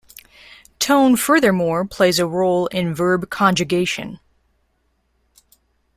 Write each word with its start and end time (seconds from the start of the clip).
Tone 0.79 1.15
furthermore 1.15 1.85
plays 1.85 2.17
a 2.17 2.25
role 2.25 2.65
in 2.69 2.95
verb 2.95 3.29
conjugation. 3.29 4.19